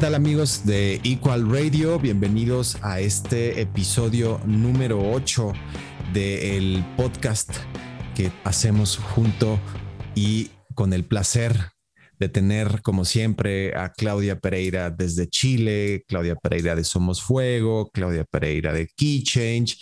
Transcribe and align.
Hola, 0.00 0.08
¿qué 0.08 0.12
tal 0.12 0.22
amigos 0.22 0.64
de 0.64 0.98
Equal 1.04 1.50
Radio? 1.50 1.98
Bienvenidos 1.98 2.78
a 2.80 3.00
este 3.00 3.60
episodio 3.60 4.40
número 4.46 4.98
8 5.12 5.52
del 6.14 6.82
podcast 6.96 7.50
que 8.14 8.32
hacemos 8.44 8.96
junto 8.96 9.60
y 10.14 10.52
con 10.74 10.94
el 10.94 11.04
placer 11.04 11.54
de 12.18 12.30
tener, 12.30 12.80
como 12.80 13.04
siempre, 13.04 13.76
a 13.76 13.92
Claudia 13.92 14.40
Pereira 14.40 14.88
desde 14.88 15.28
Chile, 15.28 16.02
Claudia 16.08 16.34
Pereira 16.34 16.74
de 16.74 16.84
Somos 16.84 17.20
Fuego, 17.20 17.90
Claudia 17.92 18.24
Pereira 18.24 18.72
de 18.72 18.88
Key 18.96 19.22
Change 19.22 19.76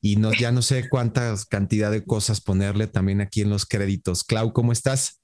y 0.00 0.14
no, 0.14 0.32
ya 0.32 0.52
no 0.52 0.62
sé 0.62 0.88
cuántas 0.88 1.46
cantidad 1.46 1.90
de 1.90 2.04
cosas 2.04 2.40
ponerle 2.40 2.86
también 2.86 3.20
aquí 3.20 3.40
en 3.40 3.50
los 3.50 3.66
créditos. 3.66 4.22
Clau, 4.22 4.52
¿cómo 4.52 4.70
estás? 4.70 5.20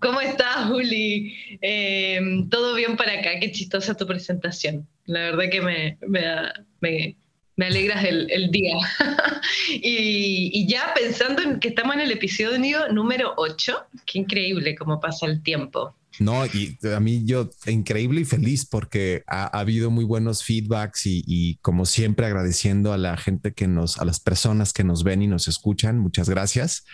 ¿Cómo 0.00 0.20
estás, 0.20 0.68
Juli? 0.68 1.34
Eh, 1.60 2.20
todo 2.50 2.74
bien 2.74 2.96
para 2.96 3.20
acá, 3.20 3.38
qué 3.40 3.50
chistosa 3.52 3.96
tu 3.96 4.06
presentación. 4.06 4.86
La 5.04 5.20
verdad 5.30 5.44
que 5.50 5.60
me, 5.60 5.98
me, 6.06 7.16
me, 7.56 7.66
alegras 7.66 8.04
el, 8.04 8.50
día. 8.50 8.76
y, 9.70 10.66
ya 10.68 10.92
pensando 10.94 11.42
en 11.42 11.60
que 11.60 11.68
estamos 11.68 11.94
en 11.94 12.02
el 12.02 12.12
episodio 12.12 12.88
número 12.92 13.34
8, 13.36 13.76
qué 14.04 14.18
increíble 14.18 14.74
cómo 14.74 15.00
pasa 15.00 15.26
el 15.26 15.42
tiempo. 15.42 15.96
No, 16.18 16.46
y 16.46 16.78
a 16.94 16.98
mí 16.98 17.24
yo 17.26 17.50
increíble 17.66 18.22
y 18.22 18.24
feliz 18.24 18.64
porque 18.64 19.22
ha, 19.26 19.46
habido 19.58 19.90
muy 19.90 20.04
buenos 20.04 20.42
feedbacks 20.42 21.04
y, 21.04 21.22
y, 21.26 21.56
como 21.56 21.84
siempre 21.84 22.24
agradeciendo 22.24 22.94
a 22.94 22.98
la 22.98 23.18
gente 23.18 23.52
que 23.52 23.68
nos, 23.68 23.98
a 23.98 24.06
las 24.06 24.18
personas 24.18 24.72
que 24.72 24.82
nos 24.82 25.04
ven 25.04 25.22
y 25.22 25.26
nos 25.26 25.46
escuchan. 25.46 25.98
Muchas 25.98 26.28
gracias 26.30 26.84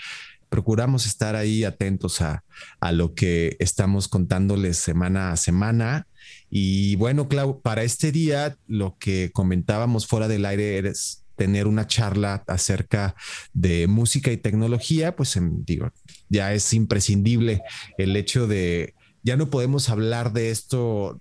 procuramos 0.52 1.06
estar 1.06 1.34
ahí 1.34 1.64
atentos 1.64 2.20
a, 2.20 2.44
lo 2.92 3.14
que 3.14 3.56
estamos 3.58 4.06
contándoles 4.06 4.76
semana 4.76 5.32
a 5.32 5.38
semana. 5.38 6.06
Y 6.50 6.94
bueno, 6.96 7.26
Clau, 7.26 7.62
para 7.62 7.84
este 7.84 8.12
día 8.12 8.58
lo 8.66 8.98
que 8.98 9.30
comentábamos 9.32 10.06
fuera 10.06 10.28
del 10.28 10.44
aire 10.44 10.86
es 10.86 11.24
tener 11.36 11.66
una 11.66 11.86
charla 11.86 12.44
acerca 12.46 13.14
de 13.54 13.86
música 13.86 14.30
y 14.30 14.36
tecnología, 14.36 15.16
pues 15.16 15.36
em, 15.36 15.64
digo, 15.64 15.90
ya 16.28 16.52
es 16.52 16.74
imprescindible 16.74 17.62
el 17.96 18.14
hecho 18.14 18.46
de, 18.46 18.92
ya 19.22 19.38
no 19.38 19.48
podemos 19.48 19.88
hablar 19.88 20.34
de 20.34 20.50
esto 20.50 21.18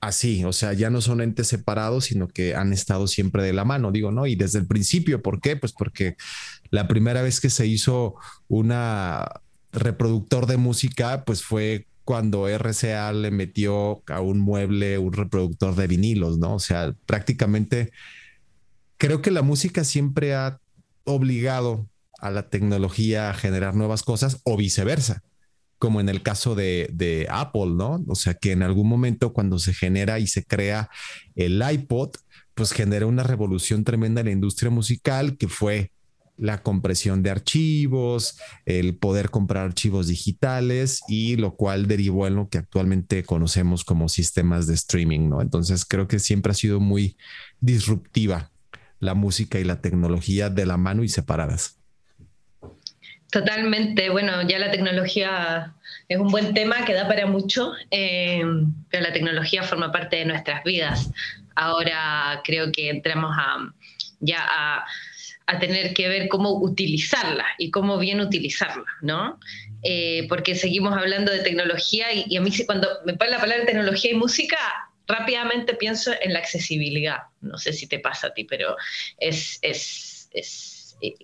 así, 0.00 0.44
o 0.44 0.52
sea, 0.52 0.72
ya 0.72 0.90
no 0.90 1.00
son 1.00 1.20
entes 1.20 1.48
separados, 1.48 2.06
sino 2.06 2.28
que 2.28 2.54
han 2.54 2.72
estado 2.72 3.06
siempre 3.06 3.42
de 3.42 3.52
la 3.52 3.64
mano, 3.64 3.92
digo, 3.92 4.10
¿no? 4.10 4.26
Y 4.26 4.34
desde 4.34 4.58
el 4.58 4.66
principio, 4.66 5.22
¿por 5.22 5.40
qué? 5.40 5.56
Pues 5.56 5.72
porque 5.72 6.16
la 6.70 6.88
primera 6.88 7.22
vez 7.22 7.40
que 7.40 7.50
se 7.50 7.66
hizo 7.66 8.14
una 8.48 9.28
reproductor 9.72 10.46
de 10.46 10.56
música, 10.56 11.24
pues 11.24 11.42
fue 11.42 11.86
cuando 12.04 12.48
RCA 12.48 13.12
le 13.12 13.30
metió 13.30 14.02
a 14.08 14.20
un 14.20 14.40
mueble 14.40 14.98
un 14.98 15.12
reproductor 15.12 15.76
de 15.76 15.86
vinilos, 15.86 16.38
¿no? 16.38 16.54
O 16.54 16.58
sea, 16.58 16.94
prácticamente 17.06 17.92
creo 18.96 19.22
que 19.22 19.30
la 19.30 19.42
música 19.42 19.84
siempre 19.84 20.34
ha 20.34 20.60
obligado 21.04 21.88
a 22.18 22.30
la 22.30 22.48
tecnología 22.48 23.30
a 23.30 23.34
generar 23.34 23.74
nuevas 23.74 24.02
cosas 24.02 24.40
o 24.44 24.56
viceversa, 24.56 25.22
como 25.80 25.98
en 25.98 26.10
el 26.10 26.22
caso 26.22 26.54
de, 26.54 27.26
Apple, 27.30 27.70
¿no? 27.70 28.04
O 28.06 28.14
sea, 28.14 28.34
que 28.34 28.52
en 28.52 28.62
algún 28.62 28.86
momento 28.86 29.32
cuando 29.32 29.58
se 29.58 29.72
genera 29.72 30.18
y 30.18 30.26
se 30.26 30.44
crea 30.44 30.90
el 31.34 31.64
iPod, 31.68 32.10
pues 32.54 32.72
genera 32.72 33.06
una 33.06 33.22
revolución 33.22 33.82
tremenda 33.82 34.20
en 34.20 34.26
la 34.26 34.32
industria 34.32 34.70
musical 34.70 35.38
que 35.38 35.48
fue 35.48 35.90
la 36.36 36.62
compresión 36.62 37.22
de 37.22 37.30
archivos, 37.30 38.38
el 38.66 38.94
poder 38.94 39.30
comprar 39.30 39.64
archivos 39.64 40.08
digitales 40.08 41.00
y 41.08 41.36
lo 41.36 41.56
cual 41.56 41.86
derivó 41.88 42.26
en 42.26 42.36
lo 42.36 42.50
que 42.50 42.58
actualmente 42.58 43.24
conocemos 43.24 43.82
como 43.82 44.10
sistemas 44.10 44.66
de 44.66 44.74
streaming, 44.74 45.30
¿no? 45.30 45.40
Entonces 45.40 45.86
creo 45.86 46.08
que 46.08 46.18
siempre 46.18 46.52
ha 46.52 46.54
sido 46.54 46.78
muy 46.78 47.16
disruptiva 47.60 48.52
la 48.98 49.14
música 49.14 49.58
y 49.58 49.64
la 49.64 49.80
tecnología 49.80 50.50
de 50.50 50.66
la 50.66 50.76
mano 50.76 51.02
y 51.04 51.08
separadas. 51.08 51.79
Totalmente, 53.30 54.10
bueno, 54.10 54.42
ya 54.48 54.58
la 54.58 54.70
tecnología 54.70 55.72
es 56.08 56.18
un 56.18 56.28
buen 56.28 56.52
tema 56.54 56.84
que 56.84 56.94
da 56.94 57.06
para 57.06 57.26
mucho, 57.26 57.72
eh, 57.90 58.42
pero 58.90 59.02
la 59.04 59.12
tecnología 59.12 59.62
forma 59.62 59.92
parte 59.92 60.16
de 60.16 60.24
nuestras 60.24 60.64
vidas. 60.64 61.10
Ahora 61.54 62.40
creo 62.44 62.72
que 62.72 62.90
entramos 62.90 63.34
a, 63.38 63.72
ya 64.20 64.84
a 65.46 65.58
tener 65.58 65.94
que 65.94 66.08
ver 66.08 66.28
cómo 66.28 66.52
utilizarla 66.52 67.44
y 67.58 67.70
cómo 67.70 67.98
bien 67.98 68.20
utilizarla, 68.20 68.86
¿no? 69.02 69.38
Eh, 69.82 70.26
porque 70.28 70.54
seguimos 70.54 70.96
hablando 70.96 71.32
de 71.32 71.40
tecnología 71.40 72.12
y, 72.12 72.36
a 72.36 72.40
mí 72.40 72.50
cuando 72.66 72.88
me 73.04 73.14
pone 73.14 73.30
la 73.30 73.40
palabra 73.40 73.64
tecnología 73.64 74.12
y 74.12 74.14
música, 74.14 74.58
rápidamente 75.08 75.74
pienso 75.74 76.12
en 76.20 76.34
la 76.34 76.38
accesibilidad. 76.38 77.18
No 77.40 77.58
sé 77.58 77.72
si 77.72 77.86
te 77.86 77.98
pasa 77.98 78.28
a 78.28 78.34
ti, 78.34 78.44
pero 78.44 78.76
es, 79.18 79.58
es, 79.62 80.28
es 80.32 80.96
eh, 81.00 81.14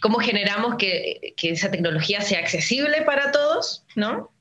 cómo 0.00 0.18
generamos 0.18 0.76
que, 0.76 1.34
que, 1.36 1.50
esa 1.50 1.70
tecnología 1.70 2.20
sea 2.20 2.40
accesible 2.40 3.02
para 3.02 3.32
todos, 3.32 3.84
¿no? 3.96 4.32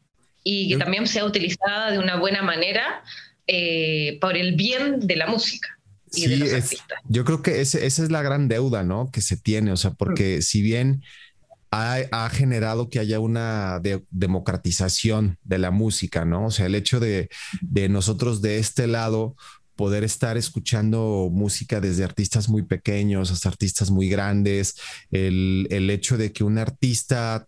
Y 0.44 0.70
que 0.70 0.78
también 0.78 1.06
sea 1.08 1.26
utilizada 1.26 1.92
de 1.92 2.00
una 2.00 2.18
buena 2.18 2.42
manera 2.42 3.04
eh, 3.48 4.18
por 4.22 4.38
el 4.38 4.56
bien 4.56 5.00
de 5.00 5.16
la 5.16 5.28
música 5.28 5.80
sí, 6.12 6.44
yo 7.08 7.26
creo 7.26 7.42
que 7.42 7.62
esa 7.62 7.80
es 7.86 8.12
la 8.12 8.22
gran 8.22 8.48
deuda, 8.48 8.84
¿no? 8.84 9.10
Que 9.12 9.22
se 9.22 9.38
tiene, 9.38 9.72
o 9.72 9.78
sea, 9.78 9.92
porque 9.92 10.42
si 10.42 10.62
bien 10.62 11.04
ha, 11.72 12.30
generado 12.32 12.90
que 12.90 13.00
haya 13.00 13.20
una 13.20 13.80
democratización 14.10 15.38
de 15.44 15.60
la 15.60 15.72
música, 15.72 16.26
¿no? 16.26 16.48
O 16.48 16.52
sea, 16.52 16.66
el 16.66 16.76
hecho 16.76 17.00
de, 17.00 17.30
nosotros 17.90 18.42
de 18.42 18.60
este 18.60 18.88
lado 18.88 19.36
poder 19.80 20.04
estar 20.04 20.36
escuchando 20.36 21.30
música 21.32 21.80
desde 21.80 22.04
artistas 22.04 22.50
muy 22.50 22.64
pequeños 22.64 23.32
hasta 23.32 23.48
artistas 23.48 23.92
muy 23.92 24.10
grandes, 24.10 24.76
el, 25.10 25.68
el 25.70 25.90
hecho 25.90 26.18
de 26.18 26.34
que 26.34 26.44
un 26.44 26.58
artista 26.58 27.48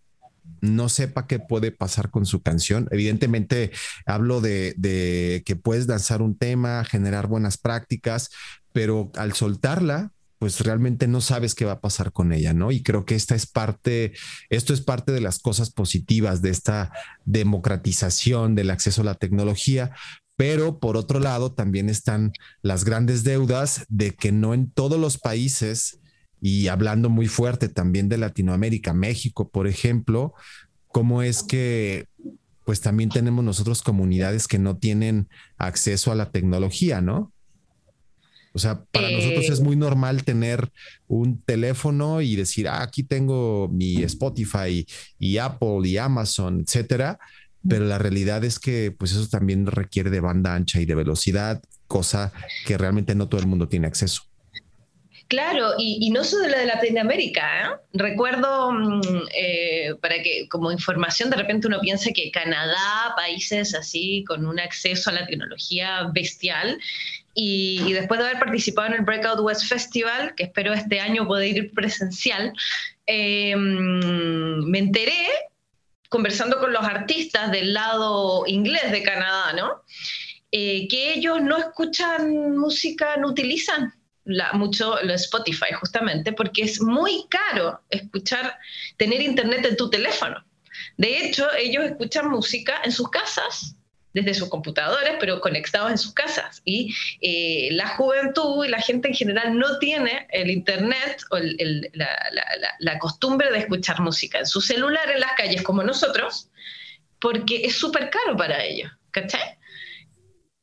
no 0.62 0.88
sepa 0.88 1.28
qué 1.28 1.40
puede 1.40 1.74
pasar 1.74 2.10
con 2.10 2.26
su 2.26 2.42
canción. 2.42 2.88
Evidentemente, 2.92 3.72
hablo 4.06 4.40
de, 4.40 5.44
que 5.46 5.56
puedes 5.58 5.88
danzar 5.88 6.22
un 6.22 6.38
tema, 6.38 6.86
generar 6.86 7.28
buenas 7.28 7.58
prácticas, 7.58 8.30
pero 8.72 9.12
al 9.18 9.34
soltarla, 9.34 10.14
pues 10.40 10.62
realmente 10.62 11.10
no 11.10 11.20
sabes 11.20 11.54
qué 11.54 11.66
va 11.66 11.74
a 11.74 11.82
pasar 11.82 12.14
con 12.14 12.32
ella, 12.32 12.54
¿no? 12.54 12.72
Y 12.72 12.82
creo 12.82 13.04
que 13.04 13.16
esta 13.16 13.36
es 13.36 13.46
parte, 13.46 14.14
esto 14.50 14.74
es 14.74 14.80
parte 14.80 15.12
de 15.12 15.20
las 15.20 15.40
cosas 15.40 15.70
positivas 15.70 16.42
de 16.42 16.52
esta 16.52 16.94
democratización 17.26 18.56
del 18.56 18.70
acceso 18.70 19.02
a 19.02 19.06
la 19.06 19.16
tecnología, 19.16 19.92
pero 20.42 20.80
por 20.80 20.98
otro 20.98 21.20
lado 21.20 21.52
también 21.52 21.88
están 21.88 22.34
las 22.64 22.84
grandes 22.84 23.24
deudas 23.24 23.86
de 23.90 24.16
que 24.16 24.32
no 24.32 24.56
en 24.56 24.72
todos 24.72 25.00
los 25.00 25.20
países 25.20 26.00
y 26.42 26.68
hablando 26.68 27.12
muy 27.12 27.28
fuerte 27.28 27.70
también 27.70 28.10
de 28.10 28.18
Latinoamérica, 28.18 28.92
México, 28.92 29.50
por 29.50 29.68
ejemplo, 29.68 30.34
cómo 30.88 31.22
es 31.22 31.44
que 31.44 32.08
pues 32.66 32.82
también 32.82 33.10
tenemos 33.10 33.46
nosotros 33.46 33.84
comunidades 33.84 34.48
que 34.48 34.58
no 34.58 34.78
tienen 34.78 35.30
acceso 35.60 36.12
a 36.12 36.16
la 36.16 36.32
tecnología, 36.32 37.02
¿no? 37.02 37.32
O 38.54 38.58
sea, 38.58 38.84
para 38.86 39.12
nosotros 39.12 39.46
es 39.48 39.60
eh. 39.60 39.64
muy 39.64 39.76
normal 39.76 40.24
tener 40.24 40.72
un 41.08 41.40
teléfono 41.40 42.20
y 42.20 42.36
decir, 42.36 42.68
ah, 42.68 42.82
aquí 42.82 43.04
tengo 43.04 43.70
mi 43.72 44.02
Spotify 44.02 44.88
y 45.20 45.38
Apple 45.38 45.88
y 45.88 45.98
Amazon, 45.98 46.62
etcétera. 46.62 47.20
Pero 47.68 47.86
la 47.86 47.98
realidad 47.98 48.44
es 48.44 48.60
que, 48.60 48.92
pues, 48.98 49.12
eso 49.12 49.28
también 49.30 49.68
requiere 49.68 50.10
de 50.10 50.20
banda 50.20 50.56
ancha 50.56 50.80
y 50.80 50.86
de 50.86 50.96
velocidad, 50.96 51.62
cosa 51.88 52.32
que 52.66 52.78
realmente 52.78 53.16
no 53.16 53.28
todo 53.28 53.42
el 53.42 53.48
mundo 53.48 53.68
tiene 53.68 53.88
acceso. 53.88 54.24
Claro, 55.32 55.76
y, 55.78 56.10
no 56.10 56.26
solo 56.26 56.46
de 56.50 56.66
Latinoamérica. 56.66 57.42
¿eh? 57.42 57.76
Recuerdo, 57.94 58.74
mm, 58.74 59.02
eh, 59.34 59.96
para 60.02 60.22
que 60.22 60.50
como 60.50 60.74
información, 60.74 61.30
de 61.30 61.38
repente 61.38 61.68
uno 61.68 61.80
piensa 61.80 62.12
que 62.14 62.32
Canadá, 62.32 63.14
países 63.16 63.74
así 63.74 64.26
con 64.28 64.46
un 64.46 64.60
acceso 64.60 65.10
a 65.10 65.14
la 65.14 65.26
tecnología 65.26 66.10
bestial, 66.14 66.78
y, 67.34 67.94
después 67.94 68.20
de 68.20 68.26
haber 68.26 68.40
participado 68.40 68.90
en 68.90 68.96
el 68.96 69.06
Breakout 69.06 69.40
West 69.40 69.64
Festival, 69.70 70.36
que 70.36 70.44
espero 70.44 70.74
este 70.74 71.00
año 71.00 71.26
poder 71.26 71.56
ir 71.56 71.72
presencial, 71.72 72.52
eh, 73.08 73.56
mm, 73.56 74.70
me 74.70 74.80
enteré, 74.80 75.28
conversando 76.12 76.60
con 76.60 76.74
los 76.74 76.84
artistas 76.84 77.52
del 77.52 77.74
lado 77.74 78.44
inglés 78.46 78.92
de 78.92 79.02
Canadá, 79.02 79.54
¿no? 79.54 79.82
que 80.52 81.14
ellos 81.14 81.42
no 81.42 81.58
escuchan 81.58 82.58
música, 82.58 83.16
no 83.16 83.30
utilizan 83.30 83.94
mucho 84.52 85.02
lo 85.04 85.14
Spotify, 85.14 85.72
justamente, 85.80 86.34
porque 86.34 86.64
es 86.64 86.82
muy 86.82 87.26
caro 87.30 87.80
escuchar, 87.90 88.58
tener 88.98 89.22
internet 89.22 89.66
en 89.66 89.78
tu 89.78 89.90
teléfono. 89.90 90.44
De 90.98 91.26
hecho, 91.26 91.48
ellos 91.58 91.86
escuchan 91.86 92.30
música 92.30 92.82
en 92.84 92.92
sus 92.92 93.10
casas, 93.10 93.78
desde 94.14 94.34
sus 94.34 94.50
computadores, 94.50 95.14
pero 95.20 95.40
conectados 95.40 95.92
en 95.92 95.98
sus 95.98 96.14
casas. 96.14 96.62
Y 96.66 96.94
eh, 97.22 97.70
la 97.72 97.88
juventud 97.90 98.66
y 98.66 98.70
la 98.70 98.80
gente 98.80 99.08
en 99.08 99.14
general 99.14 99.58
no 99.58 99.80
tiene 99.80 100.28
el 100.30 100.50
internet 100.50 101.24
o 101.32 101.38
la, 101.40 103.00
costumbre 103.00 103.52
de 103.52 103.60
escuchar 103.60 104.00
música 104.02 104.40
en 104.40 104.46
su 104.46 104.62
celular 104.62 105.10
en 105.10 105.20
las 105.20 105.34
calles 105.34 105.62
como 105.64 105.84
nosotros, 105.84 106.50
porque 107.20 107.66
es 107.66 107.76
súper 107.76 108.10
caro 108.10 108.36
para 108.38 108.64
ellos. 108.64 108.92
¿Cachai? 109.12 109.58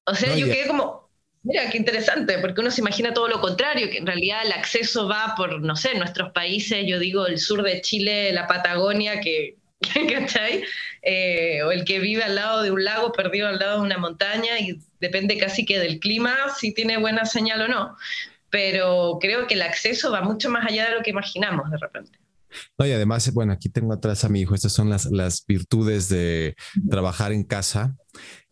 O 0.06 0.14
sea, 0.14 0.34
yo 0.34 0.46
quedé 0.46 0.66
como, 0.66 1.10
mira, 1.42 1.68
qué 1.70 1.76
interesante, 1.76 2.38
porque 2.38 2.62
uno 2.62 2.70
se 2.70 2.80
imagina 2.80 3.12
todo 3.12 3.28
lo 3.28 3.40
contrario, 3.40 3.90
que 3.90 3.98
en 3.98 4.06
realidad 4.06 4.40
el 4.44 4.52
acceso 4.52 5.06
va 5.06 5.34
por, 5.36 5.60
no 5.60 5.76
sé, 5.76 5.94
nuestros 5.94 6.32
países, 6.32 6.86
yo 6.86 6.98
digo 6.98 7.26
el 7.26 7.38
sur 7.38 7.62
de 7.62 7.82
Chile, 7.82 8.32
la 8.32 8.46
Patagonia, 8.46 9.20
que, 9.20 9.56
¿cachai? 10.10 10.64
Eh, 11.02 11.62
o 11.62 11.70
el 11.70 11.84
que 11.84 12.00
vive 12.00 12.24
al 12.24 12.34
lado 12.34 12.62
de 12.62 12.70
un 12.70 12.84
lago 12.84 13.12
perdido 13.12 13.48
al 13.48 13.58
lado 13.58 13.80
de 13.80 13.86
una 13.86 13.98
montaña 13.98 14.58
y 14.58 14.80
depende 15.00 15.38
casi 15.38 15.64
que 15.64 15.78
del 15.78 16.00
clima 16.00 16.34
si 16.58 16.72
tiene 16.72 16.98
buena 16.98 17.24
señal 17.24 17.62
o 17.62 17.68
no. 17.68 17.96
Pero 18.50 19.18
creo 19.20 19.46
que 19.46 19.54
el 19.54 19.62
acceso 19.62 20.10
va 20.10 20.22
mucho 20.22 20.50
más 20.50 20.66
allá 20.66 20.88
de 20.88 20.96
lo 20.96 21.02
que 21.02 21.10
imaginamos 21.10 21.70
de 21.70 21.78
repente. 21.78 22.18
No, 22.78 22.86
y 22.86 22.92
además, 22.92 23.30
bueno, 23.32 23.52
aquí 23.52 23.68
tengo 23.68 23.92
atrás 23.92 24.24
a 24.24 24.28
mi 24.28 24.40
hijo, 24.40 24.54
estas 24.54 24.72
son 24.72 24.88
las, 24.88 25.04
las 25.06 25.44
virtudes 25.46 26.08
de 26.08 26.56
trabajar 26.90 27.32
en 27.32 27.44
casa. 27.44 27.96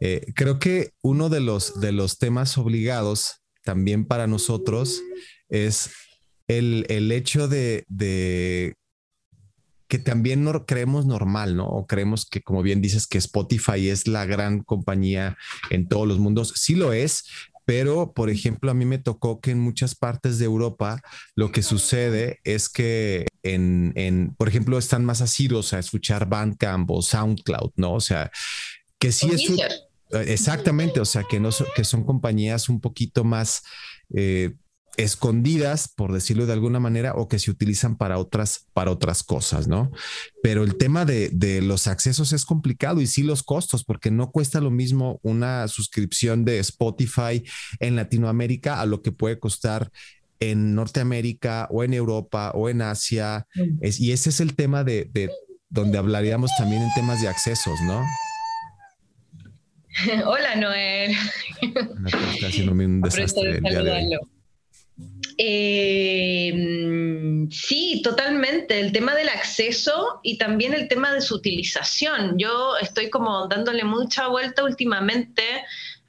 Eh, 0.01 0.27
creo 0.35 0.59
que 0.59 0.91
uno 1.03 1.29
de 1.29 1.41
los, 1.41 1.81
de 1.81 1.93
los 1.93 2.19
temas 2.19 2.59
obligados 2.59 3.43
también 3.65 4.05
para 4.05 4.27
nosotros 4.27 5.03
es 5.49 5.91
el, 6.47 6.87
el 6.89 7.11
hecho 7.11 7.49
de, 7.49 7.85
de 7.89 8.77
que 9.89 9.99
también 9.99 10.45
no 10.45 10.67
creemos 10.67 11.07
normal, 11.07 11.57
¿no? 11.57 11.67
O 11.67 11.87
creemos 11.87 12.27
que, 12.27 12.43
como 12.43 12.63
bien 12.63 12.81
dices, 12.81 13.07
que 13.07 13.19
Spotify 13.19 13.89
es 13.89 14.07
la 14.09 14.25
gran 14.27 14.63
compañía 14.63 15.37
en 15.71 15.89
todos 15.89 16.09
los 16.09 16.19
mundos. 16.19 16.53
Sí 16.57 16.75
lo 16.75 16.93
es, 16.93 17.25
pero 17.65 18.13
por 18.13 18.31
ejemplo, 18.31 18.71
a 18.71 18.75
mí 18.75 18.85
me 18.85 18.99
tocó 18.99 19.41
que 19.41 19.51
en 19.51 19.61
muchas 19.61 19.95
partes 19.95 20.39
de 20.39 20.45
Europa 20.45 21.03
lo 21.35 21.53
que 21.53 21.63
sucede 21.63 22.41
es 22.45 22.69
que 22.69 23.27
en, 23.43 23.93
en 23.97 24.35
por 24.37 24.49
ejemplo, 24.49 24.79
están 24.79 25.05
más 25.05 25.21
asidos 25.21 25.73
a 25.73 25.79
escuchar 25.79 26.29
Bandcamp 26.29 26.91
o 26.91 27.03
SoundCloud, 27.03 27.73
¿no? 27.77 27.95
O 27.95 28.01
sea, 28.01 28.31
que 28.99 29.13
sí 29.13 29.29
es... 29.33 29.51
Exactamente, 30.11 31.01
o 31.01 31.05
sea, 31.05 31.25
que, 31.25 31.41
no, 31.41 31.51
que 31.75 31.83
son 31.83 32.05
compañías 32.05 32.69
un 32.69 32.81
poquito 32.81 33.25
más... 33.25 33.63
Eh, 34.15 34.55
escondidas, 34.97 35.89
por 35.89 36.13
decirlo 36.13 36.47
de 36.47 36.53
alguna 36.53 36.81
manera, 36.81 37.15
o 37.15 37.29
que 37.29 37.39
se 37.39 37.51
utilizan 37.51 37.97
para 37.97 38.19
otras, 38.19 38.67
para 38.73 38.91
otras 38.91 39.23
cosas, 39.23 39.69
¿no? 39.69 39.91
Pero 40.43 40.65
el 40.65 40.77
tema 40.77 41.05
de, 41.05 41.31
los 41.63 41.87
accesos 41.87 42.33
es 42.33 42.45
complicado 42.45 43.01
y 43.01 43.07
sí 43.07 43.23
los 43.23 43.43
costos, 43.43 43.85
porque 43.85 44.11
no 44.11 44.31
cuesta 44.31 44.61
lo 44.61 44.71
mismo 44.71 45.21
una 45.23 45.69
suscripción 45.69 46.45
de 46.45 46.59
Spotify 46.61 47.43
en 47.81 47.97
Latinoamérica 47.97 48.81
a 48.81 48.87
lo 48.87 49.03
que 49.03 49.13
puede 49.13 49.39
costar 49.39 49.91
en 50.41 50.75
Norteamérica 50.75 51.67
o 51.71 51.83
en 51.83 51.95
Europa 51.95 52.53
o 52.55 52.69
en 52.69 52.83
Asia. 52.83 53.47
Mm. 53.55 53.85
y 53.99 54.13
ese 54.13 54.31
es 54.31 54.41
el 54.41 54.55
tema 54.55 54.85
de, 54.85 55.31
donde 55.69 55.99
hablaríamos 55.99 56.51
también 56.59 56.83
en 56.83 56.95
temas 56.95 57.21
de 57.21 57.29
accesos, 57.29 57.79
¿no? 57.83 58.03
Hola, 60.27 60.57
Noel. 60.57 61.17
Está 61.63 62.49
haciendo 62.49 62.73
un 62.73 63.01
desastre 63.01 63.59
el 63.59 63.63
día 63.63 63.83
de 63.83 63.91
hoy. 63.91 64.36
Eh, 65.39 66.53
sí, 67.51 68.01
totalmente. 68.03 68.81
El 68.81 68.93
tema 68.93 69.15
del 69.15 69.29
acceso 69.29 70.21
y 70.23 70.39
también 70.39 70.75
el 70.75 70.89
tema 70.89 71.13
de 71.13 71.21
su 71.21 71.35
utilización. 71.35 72.39
Yo 72.39 72.77
estoy 72.81 73.11
como 73.11 73.47
dándole 73.49 73.85
mucha 73.85 74.29
vuelta 74.29 74.65
últimamente 74.65 75.43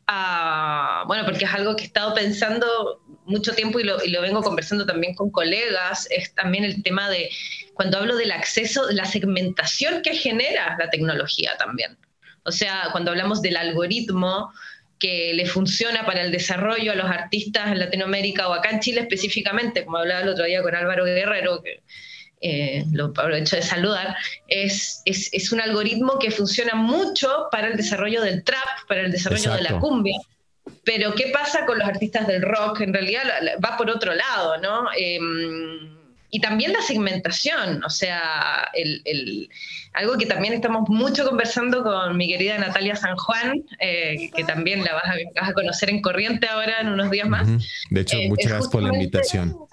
a, 0.07 1.03
bueno, 1.07 1.25
porque 1.25 1.45
es 1.45 1.53
algo 1.53 1.75
que 1.75 1.83
he 1.83 1.87
estado 1.87 2.13
pensando 2.13 3.01
mucho 3.25 3.53
tiempo 3.53 3.79
y 3.79 3.83
lo, 3.83 4.01
y 4.03 4.09
lo 4.09 4.21
vengo 4.21 4.41
conversando 4.41 4.85
también 4.85 5.13
con 5.13 5.29
colegas, 5.29 6.07
es 6.09 6.33
también 6.33 6.63
el 6.63 6.81
tema 6.81 7.09
de, 7.09 7.29
cuando 7.73 7.97
hablo 7.97 8.15
del 8.15 8.31
acceso, 8.31 8.89
la 8.91 9.03
segmentación 9.03 10.01
que 10.01 10.15
genera 10.15 10.77
la 10.79 10.89
tecnología 10.89 11.57
también. 11.57 11.97
O 12.43 12.51
sea, 12.53 12.87
cuando 12.93 13.11
hablamos 13.11 13.41
del 13.41 13.57
algoritmo, 13.57 14.53
que 14.99 15.33
le 15.33 15.45
funciona 15.45 16.05
para 16.05 16.21
el 16.21 16.31
desarrollo 16.31 16.91
a 16.91 16.95
los 16.95 17.09
artistas 17.09 17.71
en 17.71 17.79
Latinoamérica 17.79 18.47
o 18.47 18.53
acá 18.53 18.69
en 18.71 18.79
Chile 18.79 19.01
específicamente, 19.01 19.85
como 19.85 19.97
hablaba 19.97 20.21
el 20.21 20.29
otro 20.29 20.45
día 20.45 20.61
con 20.61 20.75
Álvaro 20.75 21.05
Guerrero, 21.05 21.61
que 21.61 21.81
eh, 22.39 22.85
lo 22.91 23.05
aprovecho 23.05 23.55
de 23.55 23.63
saludar, 23.63 24.15
es, 24.47 25.01
es, 25.05 25.51
un 25.51 25.59
algoritmo 25.59 26.19
que 26.19 26.29
funciona 26.29 26.75
mucho 26.75 27.47
para 27.51 27.67
el 27.67 27.77
desarrollo 27.77 28.21
del 28.21 28.43
trap, 28.43 28.87
para 28.87 29.01
el 29.01 29.11
desarrollo 29.11 29.53
de 29.53 29.61
la 29.61 29.79
cumbia. 29.79 30.19
Pero 30.83 31.15
¿qué 31.15 31.27
pasa 31.27 31.65
con 31.65 31.79
los 31.79 31.87
artistas 31.87 32.27
del 32.27 32.41
rock? 32.41 32.81
En 32.81 32.93
realidad 32.93 33.23
va 33.63 33.75
por 33.77 33.89
otro 33.89 34.13
lado, 34.13 34.57
¿no? 34.57 34.87
Em, 34.95 35.96
y 36.29 36.41
también 36.41 36.73
la 36.73 36.81
segmentación, 36.81 37.83
o 37.85 37.89
sea, 37.89 38.69
el, 38.73 39.49
algo 39.93 40.17
que 40.17 40.25
también 40.25 40.53
estamos 40.53 40.89
mucho 40.89 41.25
conversando 41.25 41.83
con 41.83 42.17
mi 42.17 42.27
querida 42.27 42.57
Natalia 42.57 42.95
San 42.95 43.15
Juan, 43.15 43.63
eh, 43.79 44.29
que 44.35 44.43
también 44.43 44.83
la 44.83 44.93
vas 44.93 45.03
a, 45.35 45.53
conocer 45.53 45.89
en 45.89 46.01
Corriente 46.01 46.47
ahora 46.47 46.81
en 46.81 46.89
unos 46.89 47.09
días 47.11 47.29
más. 47.29 47.47
De 47.89 48.01
hecho, 48.01 48.17
eh, 48.17 48.27
muchas 48.27 48.51
gracias 48.51 48.71
por 48.71 48.83
la 48.83 48.93
invitación. 48.93 49.55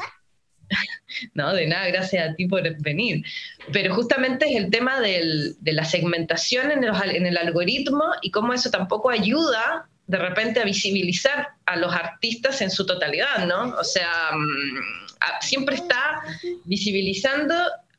No, 1.35 1.53
de 1.53 1.69
nada, 1.69 1.87
gracias 1.89 2.29
a 2.29 2.35
ti 2.35 2.49
por 2.49 2.63
venir. 2.81 3.25
Pero 3.73 3.95
justamente 3.95 4.51
es 4.51 4.57
el 4.57 4.71
tema 4.71 5.01
de 5.01 5.55
la 5.63 5.85
segmentación 5.85 6.73
en 6.73 6.83
en 6.83 7.27
el 7.27 7.37
algoritmo 7.37 8.03
y 8.21 8.33
cómo 8.33 8.53
eso 8.53 8.69
tampoco 8.71 9.11
ayuda 9.11 9.89
de 10.07 10.19
repente 10.19 10.61
a 10.61 10.65
visibilizar 10.65 11.49
a 11.67 11.77
los 11.77 11.95
artistas 11.95 12.61
en 12.61 12.71
su 12.71 12.85
totalidad, 12.85 13.47
¿no? 13.47 13.75
O 13.77 13.85
sea, 13.85 14.31
mm, 14.33 15.04
siempre 15.41 15.77
está 15.77 16.23
visibilizando 16.65 17.55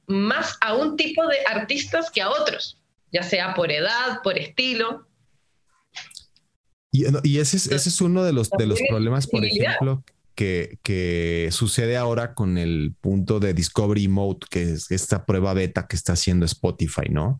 más 0.07 0.57
a 0.61 0.75
un 0.75 0.95
tipo 0.95 1.25
de 1.27 1.37
artistas 1.47 2.11
que 2.11 2.21
a 2.21 2.29
otros, 2.29 2.77
ya 3.11 3.23
sea 3.23 3.53
por 3.53 3.71
edad, 3.71 4.21
por 4.23 4.37
estilo. 4.37 5.07
Y, 6.91 7.39
ese, 7.39 7.57
es, 7.57 7.67
ese, 7.67 7.89
es, 7.89 7.99
uno 7.99 8.23
de 8.23 8.31
los, 8.31 8.49
de 8.51 8.65
los 8.65 8.79
problemas, 8.87 9.27
por 9.27 9.43
ejemplo, 9.43 10.01
que, 10.33 10.79
que, 10.81 11.49
sucede 11.51 11.97
ahora 11.97 12.33
con 12.33 12.57
el 12.57 12.93
punto 13.01 13.41
de 13.41 13.53
Discovery 13.53 14.07
Mode, 14.07 14.47
que 14.49 14.63
es 14.71 14.89
esta 14.91 15.25
prueba 15.25 15.53
beta 15.53 15.87
que 15.87 15.97
está 15.97 16.13
haciendo 16.13 16.45
Spotify, 16.45 17.09
¿no? 17.09 17.39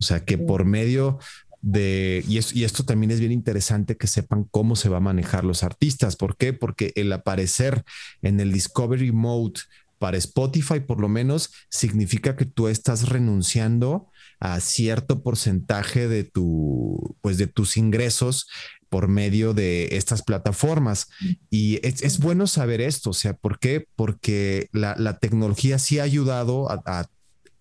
O 0.00 0.04
sea, 0.04 0.24
que 0.24 0.38
por 0.38 0.64
medio 0.64 1.20
y, 1.62 2.64
esto 2.64 2.84
también 2.84 3.10
es 3.10 3.20
bien 3.20 3.32
interesante 3.32 3.96
que 3.96 4.06
sepan 4.06 4.44
cómo 4.50 4.76
se 4.76 4.88
va 4.88 4.98
a 4.98 5.00
manejar 5.00 5.44
los 5.44 5.62
artistas. 5.62 6.16
¿Por 6.16 6.36
qué? 6.36 6.52
Porque 6.52 6.92
el 6.96 7.12
aparecer 7.12 7.84
en 8.22 8.40
el 8.40 8.52
Discovery 8.52 9.12
Mode 9.12 9.60
para 9.98 10.18
Spotify, 10.18 10.80
por 10.80 11.00
lo 11.00 11.08
menos, 11.08 11.52
significa 11.70 12.36
que 12.36 12.44
tú 12.44 12.68
estás 12.68 13.08
renunciando 13.08 14.10
a 14.38 14.60
cierto 14.60 15.22
porcentaje 15.22 16.08
de 16.08 16.24
tu, 16.24 17.16
pues 17.22 17.38
de 17.38 17.46
tus 17.46 17.76
ingresos 17.78 18.46
por 18.88 19.08
medio 19.08 19.54
de 19.54 19.88
estas 19.92 20.22
plataformas. 20.22 21.08
Y 21.50 21.80
es, 21.86 22.18
bueno 22.18 22.46
saber 22.46 22.80
esto, 22.80 23.10
o 23.10 23.14
sea, 23.14 23.34
¿por 23.34 23.58
qué? 23.58 23.86
Porque 23.96 24.68
la, 24.72 25.18
tecnología 25.18 25.78
sí 25.78 25.98
ha 25.98 26.04
ayudado 26.04 26.70
a 26.70 27.08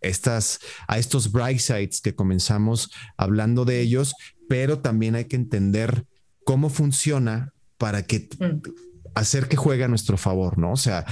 estas, 0.08 0.60
a 0.88 0.98
estos 0.98 1.32
bright 1.32 1.60
sites 1.60 2.02
que 2.02 2.16
comenzamos 2.16 2.92
hablando 3.18 3.66
de 3.66 3.82
ellos, 3.82 4.14
pero 4.48 4.80
también 4.80 5.16
hay 5.16 5.26
que 5.26 5.36
entender 5.36 6.06
cómo 6.44 6.70
funciona 6.70 7.54
para 7.78 8.04
que 8.04 8.30
mm. 8.40 8.62
hacer 9.16 9.48
que 9.48 9.58
juegue 9.58 9.84
a 9.84 9.88
nuestro 9.88 10.18
favor, 10.18 10.58
¿no? 10.58 10.72
O 10.72 10.78
sea, 10.78 11.06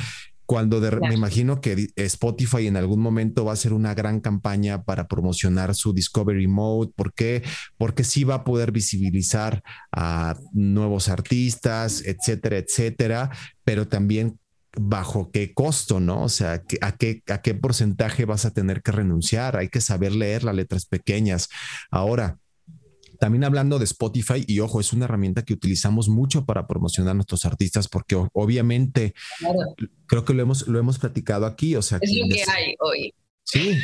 cuando 0.46 0.82
me 0.82 1.14
imagino 1.14 1.62
que 1.62 1.88
Spotify 1.96 2.68
en 2.68 2.78
algún 2.78 3.00
momento 3.00 3.46
va 3.46 3.52
a 3.52 3.54
hacer 3.54 3.74
una 3.74 3.94
gran 3.94 4.20
campaña 4.20 4.84
para 4.84 5.08
promocionar 5.08 5.74
su 5.74 5.94
Discovery 5.94 6.48
Mode. 6.48 6.92
¿Por 6.96 7.14
qué? 7.14 7.44
Porque 7.78 8.04
sí 8.04 8.24
va 8.24 8.36
a 8.36 8.44
poder 8.44 8.72
visibilizar 8.72 9.64
a 9.92 10.36
nuevos 10.52 11.08
artistas, 11.08 12.04
etcétera, 12.06 12.58
etcétera, 12.58 13.32
pero 13.64 13.88
también 13.88 14.38
bajo 14.76 15.32
qué 15.32 15.54
costo, 15.54 16.00
¿no? 16.00 16.24
O 16.24 16.30
sea, 16.30 16.64
a 16.82 16.98
qué, 16.98 17.24
a 17.28 17.42
qué 17.42 17.54
porcentaje 17.54 18.26
vas 18.26 18.46
a 18.46 18.52
tener 18.52 18.82
que 18.82 18.92
renunciar. 18.92 19.58
Hay 19.58 19.70
que 19.70 19.82
saber 19.82 20.14
leer 20.14 20.44
las 20.44 20.56
letras 20.56 20.86
pequeñas. 20.86 21.50
Ahora, 21.92 22.40
también 23.20 23.44
hablando 23.44 23.80
de 23.80 23.86
Spotify, 23.86 24.44
y 24.48 24.60
ojo, 24.60 24.82
es 24.82 24.92
una 24.92 25.06
herramienta 25.06 25.44
que 25.44 25.54
utilizamos 25.54 26.10
mucho 26.10 26.46
para 26.46 26.68
promocionar 26.68 27.12
a 27.12 27.14
nuestros 27.14 27.46
artistas, 27.46 27.88
porque 27.88 28.18
obviamente 28.34 29.14
creo 30.08 30.26
que 30.26 30.34
lo 30.34 30.42
hemos, 30.42 30.68
lo 30.68 30.80
hemos 30.80 31.00
platicado 31.00 31.46
aquí. 31.46 31.76
O 31.76 31.82
sea, 31.82 32.00
es 32.02 32.12
lo 32.14 32.28
que 32.28 32.44
hay 32.44 32.76
hoy. 32.80 33.14
Sí, 33.46 33.78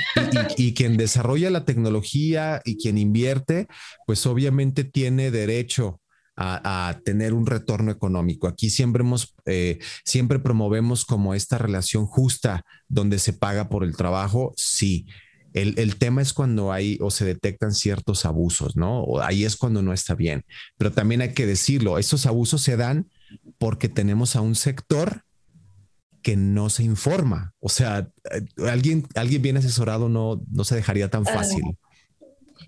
y, 0.58 0.74
quien 0.74 0.98
desarrolla 0.98 1.50
la 1.50 1.66
tecnología 1.66 2.62
y 2.66 2.78
quien 2.78 2.98
invierte, 2.98 3.68
pues 4.06 4.26
obviamente 4.26 4.84
tiene 4.84 5.32
derecho 5.32 6.02
a, 6.42 7.00
tener 7.04 7.34
un 7.34 7.46
retorno 7.46 7.92
económico. 7.92 8.48
Aquí 8.48 8.70
siempre 8.70 9.04
hemos, 9.04 9.36
eh, 9.46 9.80
siempre 10.06 10.40
promovemos 10.40 11.06
como 11.06 11.34
esta 11.34 11.58
relación 11.58 12.06
justa 12.06 12.66
donde 12.88 13.20
se 13.20 13.34
paga 13.34 13.70
por 13.70 13.84
el 13.84 13.96
trabajo, 13.96 14.54
sí. 14.56 15.06
El, 15.54 15.78
el, 15.80 15.98
tema 15.98 16.22
es 16.22 16.32
cuando 16.32 16.72
hay 16.72 16.98
o 17.02 17.10
se 17.10 17.26
detectan 17.26 17.74
ciertos 17.74 18.24
abusos, 18.26 18.76
¿no? 18.76 19.02
O 19.02 19.20
ahí 19.20 19.46
es 19.46 19.58
cuando 19.58 19.82
no 19.82 19.94
está 19.94 20.14
bien. 20.14 20.46
Pero 20.78 20.92
también 20.92 21.22
hay 21.22 21.34
que 21.34 21.48
decirlo, 21.48 21.98
estos 21.98 22.28
abusos 22.28 22.62
se 22.62 22.78
dan 22.78 23.10
porque 23.58 23.90
tenemos 23.90 24.36
a 24.36 24.42
un 24.42 24.56
sector 24.56 25.24
que 26.22 26.38
no 26.38 26.70
se 26.70 26.84
informa. 26.84 27.54
O 27.60 27.70
sea, 27.70 28.10
eh, 28.32 28.46
alguien, 28.70 29.08
alguien 29.16 29.42
bien 29.42 29.58
asesorado 29.58 30.08
no, 30.08 30.42
no 30.52 30.64
se 30.64 30.76
dejaría 30.76 31.10
tan 31.10 31.26
fácil. 31.26 31.64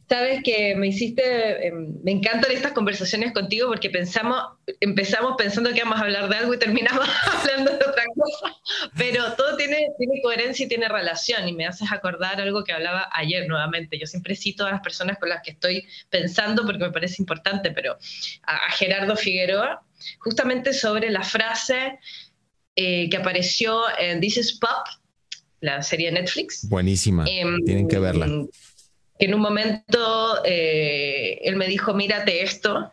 Sabes 0.10 0.41
que 0.43 0.75
me 0.75 0.88
hiciste, 0.88 1.67
em, 1.67 1.95
me 2.03 2.12
encantan 2.12 2.51
estas 2.51 2.74
conversaciones 2.74 3.31
contigo 3.31 3.67
porque 3.67 3.89
pensamos, 3.89 4.43
empezamos 4.79 5.36
pensando 5.38 5.71
que 5.71 5.77
íbamos 5.77 6.00
a 6.00 6.03
hablar 6.03 6.27
de 6.27 6.36
algo 6.36 6.53
y 6.53 6.60
terminamos 6.60 7.05
hablando 7.33 7.71
de 7.71 7.77
otra 7.77 8.03
cosa, 8.15 8.55
pero 8.98 9.33
todo 9.33 9.55
tiene, 9.55 9.88
tiene 9.98 10.21
coherencia 10.21 10.65
y 10.65 10.69
tiene 10.69 10.89
relación 10.89 11.48
y 11.48 11.53
me 11.53 11.65
haces 11.65 11.91
acordar 11.91 12.41
algo 12.41 12.63
que 12.63 12.74
hablaba 12.74 13.10
ayer 13.13 13.48
nuevamente. 13.48 13.98
Yo 13.98 14.05
siempre 14.05 14.36
cito 14.36 14.65
a 14.65 14.71
las 14.71 14.81
personas 14.81 15.17
con 15.17 15.29
las 15.29 15.41
que 15.41 15.51
estoy 15.51 15.88
pensando 16.10 16.65
porque 16.65 16.83
me 16.83 16.91
parece 16.91 17.21
importante, 17.21 17.71
pero 17.71 17.98
a, 18.43 18.71
Gerardo 18.71 19.15
Figueroa, 19.15 19.81
justamente 20.19 20.74
sobre 20.74 21.10
la 21.10 21.24
frase 21.24 22.00
eh, 22.75 23.10
que 23.10 23.17
apareció 23.17 23.83
en 23.98 24.19
This 24.19 24.38
is 24.38 24.60
Pop, 24.60 24.88
la 25.62 25.81
serie 25.83 26.07
de 26.07 26.19
Netflix. 26.19 26.67
Buenísima, 26.67 27.25
em, 27.29 27.63
tienen 27.63 27.88
que 27.88 28.00
verla 28.00 28.27
en 29.22 29.36
un 29.36 29.42
momento 29.42 30.44
eh, 30.44 31.40
él 31.44 31.56
me 31.56 31.68
dijo, 31.68 31.94
mírate 31.94 32.42
esto, 32.42 32.92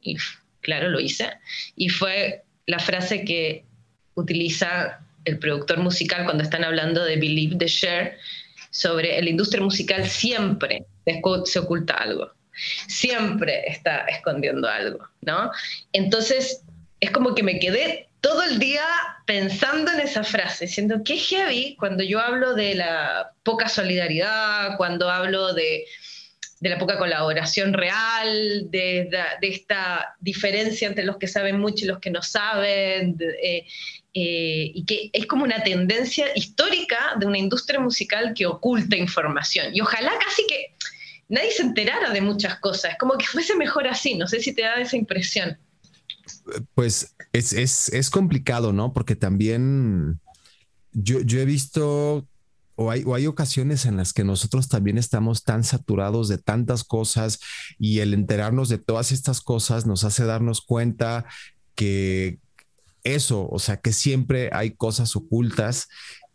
y 0.00 0.16
claro, 0.62 0.88
lo 0.88 0.98
hice, 0.98 1.30
y 1.76 1.90
fue 1.90 2.42
la 2.66 2.78
frase 2.78 3.24
que 3.24 3.64
utiliza 4.14 5.00
el 5.26 5.38
productor 5.38 5.78
musical 5.78 6.24
cuando 6.24 6.42
están 6.42 6.64
hablando 6.64 7.04
de 7.04 7.16
Believe 7.16 7.56
the 7.56 7.66
Share, 7.66 8.16
sobre 8.70 9.20
la 9.20 9.28
industria 9.28 9.62
musical 9.62 10.08
siempre 10.08 10.84
se 11.44 11.58
oculta 11.58 11.94
algo, 11.94 12.32
siempre 12.86 13.64
está 13.66 14.00
escondiendo 14.06 14.68
algo, 14.68 15.06
¿no? 15.20 15.50
Entonces, 15.92 16.62
es 17.00 17.10
como 17.10 17.34
que 17.34 17.42
me 17.42 17.58
quedé 17.58 18.07
todo 18.20 18.42
el 18.42 18.58
día 18.58 18.84
pensando 19.26 19.92
en 19.92 20.00
esa 20.00 20.24
frase, 20.24 20.66
siendo 20.66 21.02
que 21.04 21.16
heavy 21.16 21.76
cuando 21.78 22.02
yo 22.02 22.20
hablo 22.20 22.54
de 22.54 22.74
la 22.74 23.32
poca 23.42 23.68
solidaridad, 23.68 24.76
cuando 24.76 25.10
hablo 25.10 25.52
de, 25.52 25.84
la 26.60 26.78
poca 26.78 26.98
colaboración 26.98 27.72
real, 27.72 28.70
de, 28.70 29.08
esta 29.42 30.16
diferencia 30.20 30.88
entre 30.88 31.04
los 31.04 31.18
que 31.18 31.28
saben 31.28 31.60
mucho 31.60 31.84
y 31.84 31.88
los 31.88 32.00
que 32.00 32.10
no 32.10 32.22
saben, 32.22 33.16
eh, 33.20 33.64
eh, 34.14 34.72
y 34.74 34.84
que 34.84 35.10
es 35.12 35.26
como 35.26 35.44
una 35.44 35.62
tendencia 35.62 36.26
histórica 36.34 37.14
de 37.18 37.26
una 37.26 37.38
industria 37.38 37.78
musical 37.78 38.34
que 38.34 38.46
oculta 38.46 38.96
información. 38.96 39.74
Y 39.74 39.80
ojalá 39.80 40.12
casi 40.24 40.44
que 40.48 40.74
nadie 41.28 41.52
se 41.52 41.62
enterara 41.62 42.10
de 42.10 42.20
muchas 42.20 42.58
cosas, 42.58 42.96
como 42.98 43.16
que 43.16 43.26
fuese 43.26 43.54
mejor 43.54 43.86
así, 43.86 44.14
no 44.14 44.26
sé 44.26 44.40
si 44.40 44.52
te 44.52 44.62
da 44.62 44.80
esa 44.80 44.96
impresión 44.96 45.56
pues 46.74 47.14
es, 47.32 48.10
complicado, 48.10 48.72
¿no? 48.72 48.92
Porque 48.92 49.16
también 49.16 50.20
yo, 50.92 51.20
he 51.20 51.44
visto 51.44 52.26
o 52.76 52.90
hay, 52.90 53.02
o 53.04 53.14
hay, 53.14 53.26
ocasiones 53.26 53.86
en 53.86 53.96
las 53.96 54.12
que 54.12 54.24
nosotros 54.24 54.68
también 54.68 54.98
estamos 54.98 55.42
tan 55.42 55.64
saturados 55.64 56.28
de 56.28 56.38
tantas 56.38 56.84
cosas 56.84 57.40
y 57.78 57.98
el 57.98 58.14
enterarnos 58.14 58.68
de 58.68 58.78
todas 58.78 59.10
estas 59.12 59.40
cosas 59.40 59.86
nos 59.86 60.04
hace 60.04 60.24
darnos 60.24 60.60
cuenta 60.60 61.24
que 61.74 62.38
eso, 63.04 63.48
o 63.50 63.58
sea, 63.58 63.78
que 63.78 63.92
siempre 63.92 64.50
hay 64.52 64.72
cosas 64.72 65.16
ocultas 65.16 65.88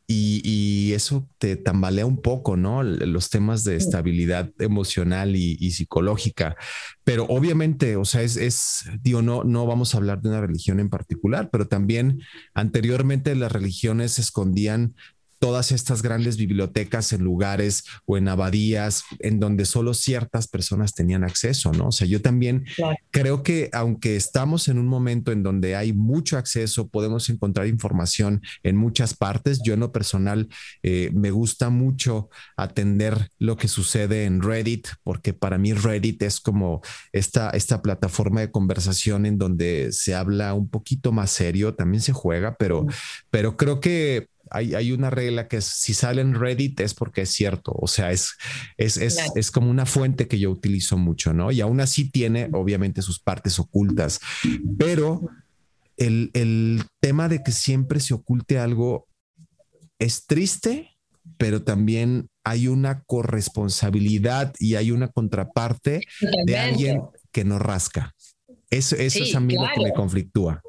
y, 0.07 0.93
eso 0.93 1.27
te 1.39 1.55
tambalea 1.55 2.05
un 2.05 2.21
poco, 2.21 2.55
¿no? 2.55 2.83
Los 2.83 3.29
temas 3.29 3.63
de 3.63 3.75
estabilidad 3.75 4.51
emocional 4.59 5.35
y, 5.35 5.71
psicológica. 5.71 6.55
Pero 7.03 7.25
obviamente, 7.25 7.95
o 7.95 8.05
sea, 8.05 8.21
es, 8.21 8.37
es, 8.37 8.85
digo, 9.01 9.21
no, 9.21 9.43
no 9.43 9.65
vamos 9.65 9.93
a 9.93 9.97
hablar 9.97 10.21
de 10.21 10.29
una 10.29 10.41
religión 10.41 10.79
en 10.79 10.89
particular, 10.89 11.49
pero 11.51 11.67
también 11.67 12.21
anteriormente 12.53 13.33
las 13.35 13.51
religiones 13.51 14.19
escondían 14.19 14.95
todas 15.43 15.73
estas 15.73 16.01
grandes 16.01 16.37
bibliotecas 16.37 17.11
en 17.11 17.21
lugares 17.21 17.83
o 18.05 18.15
en 18.15 18.29
abadías 18.29 19.03
en 19.19 19.41
donde 19.41 19.65
solo 19.65 19.93
ciertas 19.93 20.47
personas 20.47 20.93
tenían 20.93 21.25
acceso, 21.25 21.73
¿no? 21.73 21.87
O 21.87 21.91
sea, 21.91 22.07
yo 22.07 22.21
también 22.21 22.63
creo 23.11 23.43
que 23.43 23.69
aunque 23.73 24.15
estamos 24.15 24.69
en 24.69 24.79
un 24.79 24.87
momento 24.87 25.33
en 25.33 25.43
donde 25.43 25.75
hay 25.75 25.91
mucho 25.91 26.37
acceso, 26.37 26.87
podemos 26.87 27.27
encontrar 27.29 27.67
información 27.67 28.41
en 28.63 28.77
muchas 28.77 29.15
partes. 29.15 29.59
Yo 29.65 29.73
en 29.73 29.81
lo 29.81 29.91
personal 29.91 30.47
eh, 30.81 31.11
me 31.13 31.31
gusta 31.31 31.69
mucho 31.69 32.29
atender 32.55 33.29
lo 33.37 33.57
que 33.57 33.67
sucede 33.67 34.23
en 34.23 34.41
Reddit, 34.41 34.87
porque 35.03 35.33
para 35.33 35.57
mí 35.57 35.73
Reddit 35.73 36.21
es 36.21 36.39
como 36.39 36.79
esta, 37.11 37.49
esta 37.49 37.81
plataforma 37.81 38.39
de 38.39 38.49
conversación 38.49 39.25
en 39.25 39.37
donde 39.37 39.91
se 39.91 40.15
habla 40.15 40.53
un 40.53 40.69
poquito 40.69 41.11
más 41.11 41.31
serio, 41.31 41.75
también 41.75 41.99
se 41.99 42.13
juega, 42.13 42.55
pero, 42.55 42.85
pero 43.29 43.57
creo 43.57 43.81
que 43.81 44.31
hay, 44.49 44.91
una 44.91 45.09
regla 45.09 45.47
que 45.47 45.61
si 45.61 45.93
sale 45.93 46.21
en 46.21 46.35
Reddit 46.35 46.79
es 46.81 46.93
porque 46.93 47.21
es 47.21 47.29
cierto, 47.29 47.71
o 47.75 47.87
sea, 47.87 48.11
es, 48.11 48.33
es, 48.77 48.97
es, 48.97 49.51
como 49.51 49.69
una 49.69 49.85
fuente 49.85 50.27
que 50.27 50.39
yo 50.39 50.51
utilizo 50.51 50.97
mucho, 50.97 51.33
¿no? 51.33 51.51
Y 51.51 51.61
aún 51.61 51.79
así 51.79 52.09
tiene 52.09 52.49
obviamente 52.53 53.01
sus 53.01 53.19
partes 53.19 53.57
ocultas, 53.59 54.19
pero 54.77 55.21
el, 55.97 56.29
el 56.33 56.83
tema 56.99 57.29
de 57.29 57.41
que 57.43 57.51
siempre 57.51 57.99
se 57.99 58.13
oculte 58.13 58.59
algo 58.59 59.07
es 59.99 60.25
triste, 60.25 60.89
pero 61.37 61.63
también 61.63 62.29
hay 62.43 62.67
una 62.67 63.03
corresponsabilidad 63.03 64.53
y 64.59 64.75
hay 64.75 64.91
una 64.91 65.07
contraparte 65.07 66.01
de 66.45 66.57
alguien 66.57 67.01
que 67.31 67.45
nos 67.45 67.61
rasca. 67.61 68.13
Eso, 68.69 68.95
eso 68.95 69.23
es 69.23 69.35
a 69.35 69.39
mí 69.39 69.55
lo 69.55 69.67
que 69.73 69.81
me 69.81 69.93
conflictúa. 69.93 70.61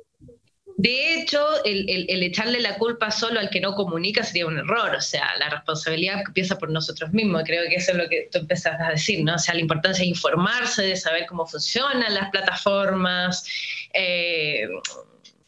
De 0.76 1.14
hecho, 1.14 1.62
el, 1.64 2.22
echarle 2.22 2.60
la 2.60 2.76
culpa 2.76 3.10
solo 3.10 3.38
al 3.38 3.48
que 3.48 3.60
no 3.60 3.74
comunica 3.74 4.24
sería 4.24 4.46
un 4.46 4.58
error, 4.58 4.96
o 4.96 5.00
sea, 5.00 5.36
la 5.38 5.48
responsabilidad 5.48 6.22
empieza 6.26 6.58
por 6.58 6.70
nosotros 6.70 7.12
mismos, 7.12 7.44
creo 7.46 7.68
que 7.68 7.76
eso 7.76 7.92
es 7.92 7.98
lo 7.98 8.08
que 8.08 8.28
tú 8.32 8.40
empezás 8.40 8.80
a 8.80 8.90
decir, 8.90 9.22
¿no? 9.24 9.36
O 9.36 9.38
sea, 9.38 9.54
la 9.54 9.60
importancia 9.60 10.02
de 10.02 10.08
informarse, 10.08 10.82
de 10.82 10.96
saber 10.96 11.26
cómo 11.26 11.46
funcionan 11.46 12.12
las 12.12 12.30
plataformas, 12.30 13.46
eh, 13.92 14.66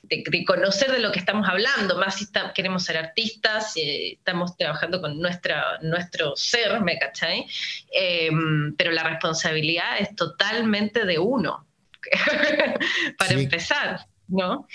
de, 0.05 0.45
conocer 0.45 0.93
de 0.93 1.01
lo 1.01 1.11
que 1.11 1.19
estamos 1.19 1.49
hablando, 1.49 1.99
más 1.99 2.17
si 2.17 2.27
queremos 2.55 2.85
ser 2.85 2.97
artistas, 2.97 3.73
si 3.73 4.13
estamos 4.13 4.57
trabajando 4.57 5.01
con 5.01 5.21
nuestra, 5.21 5.79
nuestro 5.83 6.37
ser, 6.37 6.81
¿me 6.83 6.99
cachai? 6.99 7.47
Eh, 7.93 8.31
pero 8.79 8.93
la 8.93 9.03
responsabilidad 9.03 9.99
es 9.99 10.15
totalmente 10.15 11.05
de 11.05 11.19
uno, 11.19 11.67
para 13.19 13.33
empezar, 13.33 14.07
¿no? 14.29 14.69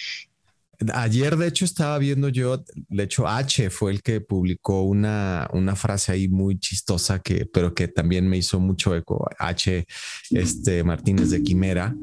Ayer, 0.93 1.37
de 1.37 1.47
hecho, 1.47 1.65
estaba 1.65 1.97
viendo 1.97 2.29
yo, 2.29 2.63
de 2.89 3.03
hecho, 3.03 3.27
H 3.27 3.69
fue 3.69 3.91
el 3.91 4.01
que 4.01 4.21
publicó 4.21 4.83
una, 4.83 5.47
una 5.53 5.75
frase 5.75 6.11
ahí 6.11 6.27
muy 6.27 6.59
chistosa, 6.59 7.19
que, 7.19 7.45
pero 7.45 7.73
que 7.73 7.87
también 7.87 8.27
me 8.27 8.37
hizo 8.37 8.59
mucho 8.59 8.95
eco. 8.95 9.27
H. 9.37 9.85
Este, 10.31 10.83
Martínez 10.83 11.29
de 11.29 11.43
Quimera, 11.43 11.95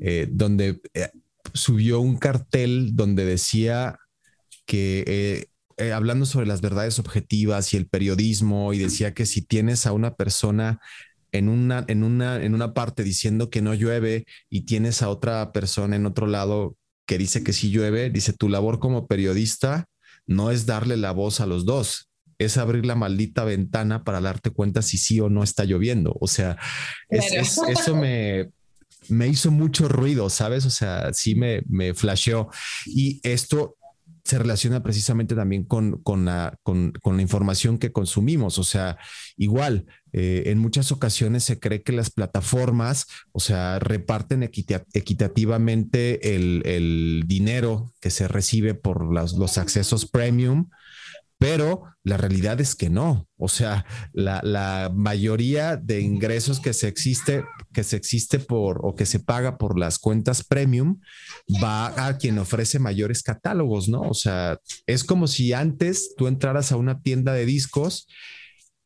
eh, 0.00 0.28
donde 0.30 0.80
eh, 0.94 1.10
subió 1.54 2.00
un 2.00 2.18
cartel 2.18 2.90
donde 2.94 3.24
decía 3.24 3.98
que 4.64 5.48
eh, 5.76 5.92
hablando 5.92 6.26
sobre 6.26 6.46
las 6.46 6.60
verdades 6.60 6.98
objetivas 6.98 7.74
y 7.74 7.78
el 7.78 7.88
periodismo, 7.88 8.72
y 8.72 8.78
decía 8.78 9.14
que 9.14 9.26
si 9.26 9.42
tienes 9.42 9.86
a 9.86 9.92
una 9.92 10.14
persona 10.14 10.78
en 11.32 11.48
una, 11.48 11.84
en 11.88 12.04
una, 12.04 12.42
en 12.42 12.54
una 12.54 12.74
parte 12.74 13.02
diciendo 13.02 13.50
que 13.50 13.62
no 13.62 13.74
llueve 13.74 14.24
y 14.48 14.62
tienes 14.62 15.02
a 15.02 15.08
otra 15.08 15.52
persona 15.52 15.96
en 15.96 16.06
otro 16.06 16.26
lado 16.26 16.76
que 17.10 17.18
dice 17.18 17.42
que 17.42 17.52
si 17.52 17.72
llueve, 17.72 18.08
dice, 18.08 18.32
tu 18.32 18.48
labor 18.48 18.78
como 18.78 19.08
periodista 19.08 19.86
no 20.28 20.52
es 20.52 20.64
darle 20.64 20.96
la 20.96 21.10
voz 21.10 21.40
a 21.40 21.46
los 21.46 21.64
dos, 21.64 22.08
es 22.38 22.56
abrir 22.56 22.86
la 22.86 22.94
maldita 22.94 23.42
ventana 23.42 24.04
para 24.04 24.20
darte 24.20 24.50
cuenta 24.50 24.80
si 24.80 24.96
sí 24.96 25.18
o 25.18 25.28
no 25.28 25.42
está 25.42 25.64
lloviendo. 25.64 26.16
O 26.20 26.28
sea, 26.28 26.56
eso 27.10 27.96
me, 27.96 28.50
me 29.08 29.26
hizo 29.26 29.50
mucho 29.50 29.88
ruido, 29.88 30.30
¿sabes? 30.30 30.64
O 30.66 30.70
sea, 30.70 31.12
sí 31.12 31.34
me, 31.34 31.62
me 31.66 31.94
flasheó. 31.94 32.48
Y 32.86 33.18
esto 33.24 33.74
se 34.30 34.38
relaciona 34.38 34.80
precisamente 34.80 35.34
también 35.34 35.64
con, 35.64 36.02
con, 36.04 36.24
la, 36.24 36.56
con, 36.62 36.92
la 37.04 37.20
información 37.20 37.78
que 37.78 37.90
consumimos. 37.90 38.58
O 38.58 38.64
sea, 38.64 38.96
igual, 39.36 39.86
eh, 40.12 40.44
en 40.46 40.58
muchas 40.58 40.92
ocasiones 40.92 41.42
se 41.42 41.58
cree 41.58 41.82
que 41.82 41.90
las 41.90 42.10
plataformas, 42.10 43.08
o 43.32 43.40
sea, 43.40 43.80
reparten 43.80 44.44
equitativamente 44.44 46.36
el, 46.36 46.62
el, 46.64 47.24
dinero 47.26 47.92
que 48.00 48.10
se 48.10 48.28
recibe 48.28 48.74
por 48.74 49.12
los 49.12 49.58
accesos 49.58 50.06
premium, 50.08 50.70
pero 51.40 51.84
la 52.04 52.18
realidad 52.18 52.60
es 52.60 52.74
que 52.74 52.90
no. 52.90 53.26
O 53.38 53.48
sea, 53.48 53.86
la, 54.12 54.92
mayoría 54.94 55.78
de 55.78 56.02
ingresos 56.02 56.60
que 56.60 56.74
se 56.74 56.86
existe, 56.86 57.44
que 57.72 57.82
se 57.82 57.96
existe 57.96 58.38
por 58.38 58.80
o 58.82 58.94
que 58.94 59.06
se 59.06 59.20
paga 59.20 59.56
por 59.56 59.78
las 59.78 59.98
cuentas 59.98 60.44
premium 60.44 61.00
va 61.64 62.06
a 62.06 62.18
quien 62.18 62.38
ofrece 62.38 62.78
mayores 62.78 63.22
catálogos, 63.22 63.88
¿no? 63.88 64.02
O 64.02 64.12
sea, 64.12 64.58
es 64.86 65.02
como 65.02 65.26
si 65.26 65.54
antes 65.54 66.14
tú 66.14 66.28
entraras 66.28 66.72
a 66.72 66.76
una 66.76 67.00
tienda 67.00 67.32
de 67.32 67.46
discos 67.46 68.06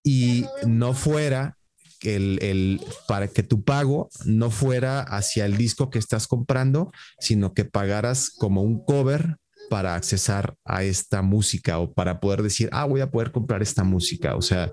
y 0.05 0.45
no 0.65 0.95
fuera 0.95 1.59
el, 2.03 2.39
el, 2.41 2.81
para 3.09 3.27
que 3.27 3.43
tu 3.43 3.65
pago 3.65 4.11
no 4.27 4.53
fuera 4.53 5.01
hacia 5.01 5.45
el 5.45 5.57
disco 5.57 5.91
que 5.91 5.99
estás 5.99 6.29
comprando, 6.29 6.93
sino 7.19 7.53
que 7.53 7.65
pagaras 7.65 8.31
como 8.31 8.63
un 8.63 8.85
cover 8.85 9.39
para 9.71 9.95
accesar 9.95 10.55
a 10.65 10.83
esta 10.83 11.23
música 11.23 11.79
o 11.79 11.93
para 11.93 12.21
poder 12.21 12.43
decir, 12.43 12.69
ah, 12.73 12.85
voy 12.85 13.01
a 13.01 13.11
poder 13.11 13.33
comprar 13.33 13.63
esta 13.63 13.85
música. 13.85 14.37
O 14.37 14.43
sea, 14.43 14.71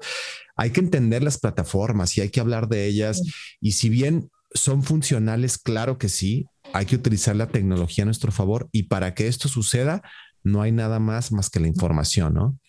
hay 0.55 0.71
que 0.71 0.79
entender 0.79 1.23
las 1.23 1.39
plataformas 1.39 2.17
y 2.17 2.21
hay 2.21 2.29
que 2.29 2.39
hablar 2.39 2.67
de 2.67 2.85
ellas. 2.85 3.21
Y 3.59 3.73
si 3.73 3.89
bien 3.89 4.29
son 4.53 4.83
funcionales, 4.83 5.57
claro 5.57 5.97
que 5.97 6.09
sí, 6.09 6.45
hay 6.73 6.85
que 6.85 6.95
utilizar 6.95 7.35
la 7.35 7.47
tecnología 7.47 8.03
a 8.03 8.05
nuestro 8.05 8.31
favor 8.31 8.69
y 8.71 8.83
para 8.83 9.13
que 9.13 9.27
esto 9.27 9.47
suceda, 9.47 10.01
no 10.43 10.61
hay 10.61 10.71
nada 10.71 10.99
más 10.99 11.31
más 11.31 11.49
que 11.49 11.59
la 11.59 11.67
información, 11.67 12.33
¿no? 12.33 12.59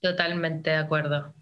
Totalmente 0.00 0.70
de 0.70 0.76
acuerdo. 0.76 1.34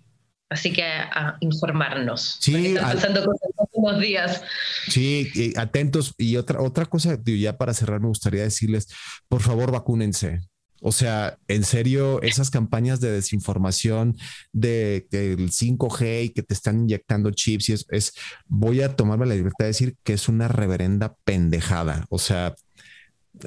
Así 0.48 0.72
que 0.72 0.84
a 0.84 1.38
informarnos. 1.40 2.36
Sí, 2.40 2.76
están 2.76 2.94
pasando 2.94 3.24
cosas 3.24 3.50
unos 3.82 4.00
días. 4.00 4.42
Sí, 4.88 5.52
atentos. 5.56 6.14
Y 6.18 6.36
otra, 6.36 6.60
otra 6.60 6.86
cosa, 6.86 7.18
ya 7.24 7.56
para 7.56 7.74
cerrar, 7.74 8.00
me 8.00 8.08
gustaría 8.08 8.42
decirles, 8.42 8.88
por 9.28 9.42
favor, 9.42 9.70
vacúnense. 9.72 10.40
O 10.84 10.90
sea, 10.90 11.38
en 11.46 11.62
serio, 11.62 12.20
esas 12.22 12.50
campañas 12.50 13.00
de 13.00 13.12
desinformación 13.12 14.16
de, 14.52 15.06
el 15.12 15.50
5G 15.50 16.24
y 16.24 16.30
que 16.30 16.42
te 16.42 16.54
están 16.54 16.82
inyectando 16.82 17.30
chips 17.30 17.68
y 17.68 17.72
es, 17.74 17.86
es, 17.90 18.12
voy 18.46 18.82
a 18.82 18.96
tomarme 18.96 19.26
la 19.26 19.36
libertad 19.36 19.64
de 19.64 19.68
decir 19.68 19.96
que 20.02 20.14
es 20.14 20.28
una 20.28 20.48
reverenda 20.48 21.14
pendejada. 21.24 22.04
O 22.08 22.18
sea, 22.18 22.56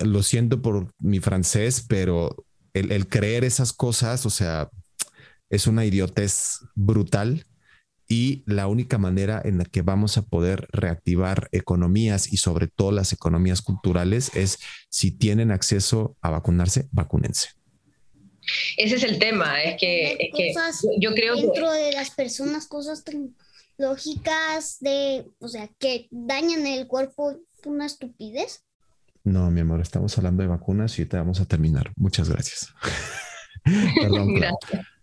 lo 0.02 0.24
siento 0.24 0.62
por 0.62 0.94
mi 0.98 1.20
francés, 1.20 1.86
pero 1.88 2.46
el 2.74 3.08
creer 3.08 3.44
esas 3.44 3.74
cosas, 3.74 4.26
o 4.26 4.30
sea, 4.30 4.70
es 5.50 5.68
una 5.68 5.86
idiotez 5.86 6.60
brutal 6.74 7.46
y 8.08 8.44
la 8.46 8.68
única 8.68 8.98
manera 8.98 9.42
en 9.44 9.58
la 9.58 9.66
que 9.66 9.82
vamos 9.82 10.18
a 10.18 10.24
poder 10.24 10.68
reactivar 10.72 11.50
economías 11.52 12.32
y 12.32 12.38
sobre 12.38 12.68
todo 12.68 12.92
las 12.92 13.14
economías 13.14 13.62
culturales 13.62 14.32
es 14.36 14.60
si 14.90 15.12
tienen 15.12 15.52
acceso 15.52 16.16
a 16.22 16.30
vacunarse, 16.30 16.88
vacúnense. 16.92 17.50
Ese 18.78 18.96
es 18.96 19.04
el 19.04 19.18
tema, 19.18 19.64
es 19.64 19.78
que, 19.80 20.32
yo 21.00 21.14
creo 21.16 21.36
dentro 21.36 21.72
de 21.72 21.94
las 21.94 22.12
personas 22.12 22.68
cosas 22.68 23.04
tecnológicas 23.04 24.78
de, 24.82 25.26
o 25.40 25.48
sea, 25.48 25.70
que 25.80 26.08
dañan 26.12 26.68
el 26.68 26.86
cuerpo, 26.88 27.40
una 27.66 27.88
estupidez. 27.88 28.64
No, 29.24 29.50
mi 29.50 29.62
amor, 29.62 29.82
estamos 29.82 30.16
hablando 30.20 30.44
de 30.44 30.50
vacunas 30.50 31.00
y 31.00 31.06
te 31.06 31.18
vamos 31.18 31.42
a 31.42 31.46
terminar. 31.46 31.92
Muchas 31.96 32.30
gracias. 32.30 32.72
Perdón. 34.02 34.36
gracias. 34.36 34.86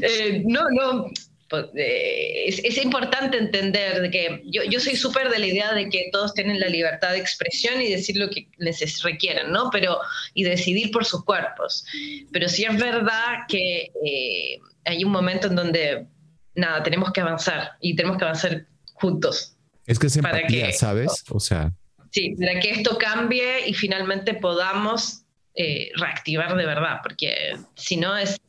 Eh, 0.00 0.44
no, 0.46 0.70
no, 0.70 1.06
pues, 1.52 1.66
eh, 1.74 2.44
es, 2.46 2.82
importante 2.82 3.36
entender 3.36 4.10
que 4.10 4.42
yo, 4.46 4.62
yo 4.64 4.80
soy 4.80 4.96
súper 4.96 5.28
de 5.28 5.38
la 5.38 5.46
idea 5.46 5.74
de 5.74 5.90
que 5.90 6.08
todos 6.10 6.32
tienen 6.32 6.58
la 6.58 6.68
libertad 6.68 7.10
de 7.10 7.18
expresión 7.18 7.78
y 7.82 7.90
decir 7.90 8.16
lo 8.16 8.30
que 8.30 8.48
les 8.56 9.02
requieran, 9.02 9.52
¿no? 9.52 9.68
Pero, 9.70 9.98
y 10.32 10.44
decidir 10.44 10.90
por 10.90 11.04
sus 11.04 11.22
cuerpos. 11.26 11.84
Pero 12.32 12.48
sí 12.48 12.64
es 12.64 12.74
verdad 12.78 13.40
que 13.48 13.92
eh, 14.02 14.60
hay 14.86 15.04
un 15.04 15.12
momento 15.12 15.48
en 15.48 15.56
donde, 15.56 16.06
nada, 16.54 16.82
tenemos 16.82 17.12
que 17.12 17.20
avanzar 17.20 17.72
y 17.82 17.96
tenemos 17.96 18.16
que 18.16 18.24
avanzar 18.24 18.64
juntos. 18.94 19.54
Es 19.86 19.98
que 19.98 20.06
es 20.06 20.16
empatía, 20.16 20.72
¿sabes? 20.72 21.22
O 21.28 21.38
sea. 21.38 21.70
Sí, 22.12 22.34
para 22.34 22.60
que 22.60 22.70
esto 22.70 22.96
cambie 22.96 23.68
y 23.68 23.74
finalmente 23.74 24.32
podamos 24.32 25.24
eh, 25.54 25.90
reactivar 25.96 26.56
de 26.56 26.64
verdad, 26.64 27.00
porque 27.02 27.58
si 27.74 27.98
no 27.98 28.16
es, 28.16 28.40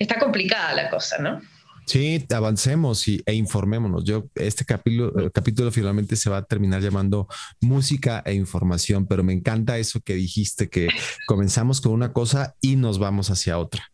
está 0.00 0.18
complicada 0.18 0.74
la 0.74 0.90
cosa, 0.90 1.18
¿no? 1.18 1.40
Sí, 1.86 2.26
avancemos 2.34 3.06
y, 3.06 3.22
e 3.26 3.34
informémonos. 3.34 4.02
Yo, 4.04 4.26
este 4.34 4.64
capítulo, 4.64 5.30
capítulo 5.30 5.70
finalmente 5.70 6.16
se 6.16 6.28
va 6.28 6.38
a 6.38 6.44
terminar 6.44 6.82
llamando 6.82 7.28
música 7.60 8.24
e 8.26 8.34
información, 8.34 9.06
pero 9.06 9.22
me 9.22 9.32
encanta 9.32 9.78
eso 9.78 10.00
que 10.00 10.14
dijiste, 10.14 10.68
que 10.68 10.88
comenzamos 11.28 11.80
con 11.80 11.92
una 11.92 12.12
cosa 12.12 12.56
y 12.60 12.74
nos 12.74 12.98
vamos 12.98 13.30
hacia 13.30 13.58
otra. 13.58 13.92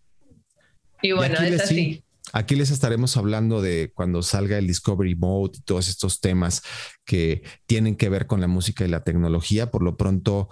Y 1.03 1.13
bueno, 1.13 1.39
es 1.41 1.61
así. 1.61 2.03
aquí 2.33 2.57
les 2.57 2.71
estaremos 2.71 3.19
hablando 3.19 3.61
de 3.61 3.93
cuando 3.95 4.23
salga 4.23 4.57
el 4.57 4.69
Discovery 4.69 5.15
Mode 5.15 5.59
y 5.59 5.61
todos 5.61 5.89
estos 5.89 6.21
temas 6.21 6.63
que 7.05 7.43
tienen 7.67 7.97
que 7.97 8.09
ver 8.09 8.27
con 8.27 8.41
la 8.41 8.49
música 8.49 8.87
y 8.87 8.89
la 8.89 9.05
tecnología. 9.05 9.71
Por 9.71 9.83
lo 9.83 9.99
pronto, 9.99 10.49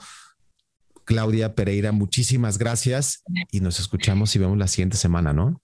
Claudia 1.05 1.55
Pereira, 1.55 1.91
muchísimas 1.93 2.59
gracias 2.59 3.23
y 3.51 3.61
nos 3.61 3.81
escuchamos 3.81 4.37
y 4.37 4.41
vemos 4.41 4.59
la 4.59 4.69
siguiente 4.69 4.99
semana, 4.99 5.33
¿no? 5.33 5.63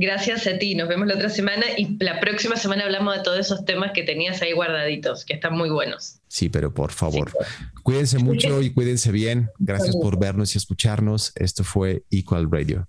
Gracias 0.00 0.46
a 0.46 0.56
ti, 0.58 0.76
nos 0.76 0.88
vemos 0.88 1.08
la 1.08 1.16
otra 1.16 1.28
semana 1.28 1.66
y 1.76 1.96
la 1.98 2.20
próxima 2.20 2.54
semana 2.54 2.84
hablamos 2.84 3.16
de 3.16 3.22
todos 3.24 3.40
esos 3.40 3.64
temas 3.64 3.90
que 3.92 4.04
tenías 4.04 4.40
ahí 4.42 4.52
guardaditos, 4.52 5.24
que 5.24 5.34
están 5.34 5.58
muy 5.58 5.70
buenos. 5.70 6.20
Sí, 6.28 6.48
pero 6.48 6.72
por 6.72 6.92
favor, 6.92 7.32
cuídense 7.82 8.18
mucho 8.18 8.62
y 8.62 8.72
cuídense 8.72 9.10
bien. 9.10 9.50
Gracias 9.58 9.96
por 9.96 10.16
vernos 10.16 10.54
y 10.54 10.58
escucharnos. 10.58 11.32
Esto 11.34 11.64
fue 11.64 12.04
Equal 12.12 12.48
Radio. 12.48 12.86